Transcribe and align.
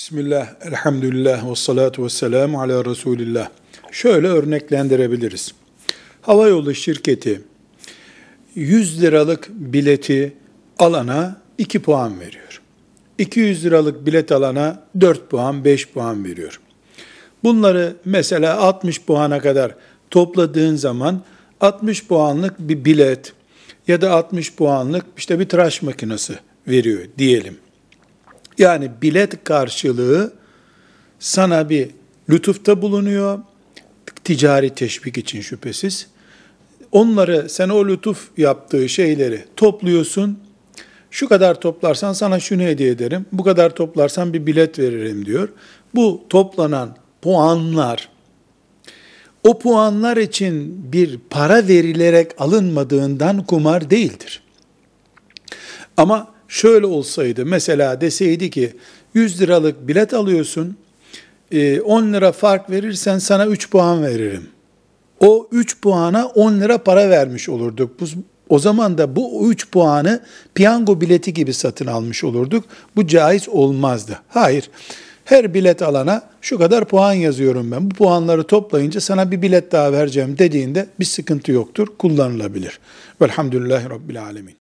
Bismillah, 0.00 0.48
elhamdülillah 0.64 1.50
ve 1.50 1.54
salatu 1.54 2.04
ve 2.04 2.08
selamu 2.08 2.60
ala 2.60 2.84
Resulillah. 2.84 3.48
Şöyle 3.92 4.26
örneklendirebiliriz. 4.26 5.54
Havayolu 6.22 6.74
şirketi 6.74 7.42
100 8.54 9.02
liralık 9.02 9.48
bileti 9.48 10.32
alana 10.78 11.40
2 11.58 11.82
puan 11.82 12.20
veriyor. 12.20 12.62
200 13.18 13.64
liralık 13.64 14.06
bilet 14.06 14.32
alana 14.32 14.82
4 15.00 15.30
puan, 15.30 15.64
5 15.64 15.88
puan 15.88 16.24
veriyor. 16.24 16.60
Bunları 17.44 17.96
mesela 18.04 18.58
60 18.58 19.02
puana 19.02 19.40
kadar 19.40 19.74
topladığın 20.10 20.76
zaman 20.76 21.22
60 21.60 22.06
puanlık 22.06 22.58
bir 22.58 22.84
bilet 22.84 23.32
ya 23.88 24.00
da 24.00 24.12
60 24.12 24.54
puanlık 24.54 25.04
işte 25.16 25.40
bir 25.40 25.48
tıraş 25.48 25.82
makinesi 25.82 26.38
veriyor 26.68 27.00
diyelim. 27.18 27.56
Yani 28.60 28.90
bilet 29.02 29.44
karşılığı 29.44 30.32
sana 31.18 31.68
bir 31.68 31.90
lütufta 32.30 32.82
bulunuyor, 32.82 33.38
ticari 34.24 34.70
teşvik 34.70 35.18
için 35.18 35.40
şüphesiz. 35.40 36.06
Onları, 36.92 37.48
sen 37.48 37.68
o 37.68 37.88
lütuf 37.88 38.28
yaptığı 38.36 38.88
şeyleri 38.88 39.44
topluyorsun, 39.56 40.38
şu 41.10 41.28
kadar 41.28 41.60
toplarsan 41.60 42.12
sana 42.12 42.40
şunu 42.40 42.62
hediye 42.62 42.90
ederim, 42.90 43.26
bu 43.32 43.44
kadar 43.44 43.70
toplarsan 43.70 44.32
bir 44.32 44.46
bilet 44.46 44.78
veririm 44.78 45.26
diyor. 45.26 45.48
Bu 45.94 46.24
toplanan 46.28 46.96
puanlar, 47.22 48.08
o 49.44 49.58
puanlar 49.58 50.16
için 50.16 50.82
bir 50.92 51.18
para 51.30 51.68
verilerek 51.68 52.30
alınmadığından 52.38 53.46
kumar 53.46 53.90
değildir. 53.90 54.42
Ama 55.96 56.39
şöyle 56.50 56.86
olsaydı, 56.86 57.46
mesela 57.46 58.00
deseydi 58.00 58.50
ki 58.50 58.72
100 59.14 59.40
liralık 59.40 59.88
bilet 59.88 60.14
alıyorsun, 60.14 60.76
10 61.52 61.56
e, 61.56 62.12
lira 62.12 62.32
fark 62.32 62.70
verirsen 62.70 63.18
sana 63.18 63.46
3 63.46 63.70
puan 63.70 64.02
veririm. 64.02 64.46
O 65.20 65.48
3 65.52 65.80
puana 65.80 66.26
10 66.26 66.60
lira 66.60 66.78
para 66.78 67.10
vermiş 67.10 67.48
olurduk. 67.48 68.00
Bu, 68.00 68.04
o 68.48 68.58
zaman 68.58 68.98
da 68.98 69.16
bu 69.16 69.50
3 69.50 69.70
puanı 69.70 70.20
piyango 70.54 71.00
bileti 71.00 71.34
gibi 71.34 71.52
satın 71.52 71.86
almış 71.86 72.24
olurduk. 72.24 72.64
Bu 72.96 73.06
caiz 73.06 73.48
olmazdı. 73.48 74.18
Hayır. 74.28 74.70
Her 75.24 75.54
bilet 75.54 75.82
alana 75.82 76.22
şu 76.40 76.58
kadar 76.58 76.84
puan 76.84 77.12
yazıyorum 77.12 77.70
ben. 77.70 77.90
Bu 77.90 77.94
puanları 77.94 78.44
toplayınca 78.44 79.00
sana 79.00 79.30
bir 79.30 79.42
bilet 79.42 79.72
daha 79.72 79.92
vereceğim 79.92 80.38
dediğinde 80.38 80.86
bir 81.00 81.04
sıkıntı 81.04 81.52
yoktur. 81.52 81.88
Kullanılabilir. 81.98 82.78
Velhamdülillahi 83.22 83.90
Rabbil 83.90 84.22
Alemin. 84.22 84.59